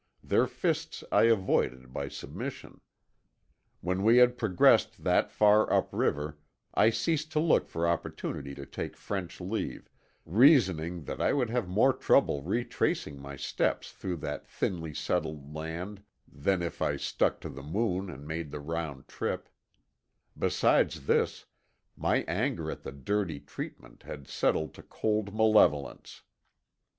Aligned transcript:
Their 0.23 0.47
fists 0.47 1.03
I 1.11 1.25
avoided 1.25 1.93
by 1.93 2.07
submission. 2.07 2.81
When 3.81 4.01
we 4.01 4.17
had 4.17 4.35
progressed 4.35 5.03
that 5.03 5.29
far 5.29 5.71
up 5.71 5.89
river 5.91 6.39
I 6.73 6.89
ceased 6.89 7.31
to 7.33 7.39
look 7.39 7.67
for 7.67 7.87
opportunity 7.87 8.55
to 8.55 8.65
take 8.65 8.97
French 8.97 9.39
leave, 9.39 9.91
reasoning 10.25 11.03
that 11.03 11.21
I 11.21 11.33
would 11.33 11.51
have 11.51 11.67
more 11.67 11.93
trouble 11.93 12.41
retracing 12.41 13.19
my 13.21 13.35
steps 13.35 13.91
through 13.91 14.15
that 14.25 14.47
thinly 14.47 14.95
settled 14.95 15.53
land 15.53 16.01
than 16.27 16.63
if 16.63 16.81
I 16.81 16.95
stuck 16.97 17.39
to 17.41 17.49
the 17.49 17.61
Moon 17.61 18.09
and 18.09 18.27
made 18.27 18.49
the 18.49 18.59
round 18.59 19.07
trip; 19.07 19.49
besides 20.35 21.05
this, 21.05 21.45
my 21.95 22.23
anger 22.23 22.71
at 22.71 22.81
the 22.81 22.91
dirty 22.91 23.39
treatment 23.39 24.01
had 24.01 24.27
settled 24.27 24.73
to 24.73 24.81
cold 24.81 25.35
malevolence. 25.35 26.23